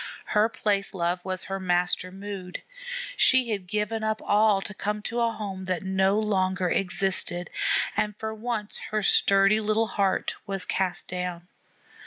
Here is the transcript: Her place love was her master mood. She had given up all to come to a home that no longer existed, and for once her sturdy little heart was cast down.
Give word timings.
Her 0.25 0.49
place 0.49 0.95
love 0.95 1.23
was 1.23 1.43
her 1.43 1.59
master 1.59 2.11
mood. 2.11 2.63
She 3.15 3.51
had 3.51 3.67
given 3.67 4.03
up 4.03 4.19
all 4.25 4.59
to 4.59 4.73
come 4.73 5.03
to 5.03 5.21
a 5.21 5.31
home 5.31 5.65
that 5.65 5.83
no 5.83 6.17
longer 6.19 6.69
existed, 6.69 7.51
and 7.95 8.17
for 8.17 8.33
once 8.33 8.79
her 8.89 9.03
sturdy 9.03 9.59
little 9.59 9.85
heart 9.85 10.33
was 10.47 10.65
cast 10.65 11.07
down. 11.07 11.47